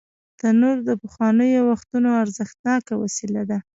[0.39, 3.57] تنور د پخوانیو وختونو ارزښتناکه وسیله ده